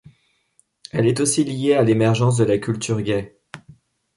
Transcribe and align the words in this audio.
Elle 0.91 1.05
est 1.05 1.19
aussi 1.19 1.43
liée 1.43 1.75
à 1.75 1.83
l'émergence 1.83 2.35
de 2.35 2.43
la 2.43 2.57
culture 2.57 3.01
gay. 3.01 3.37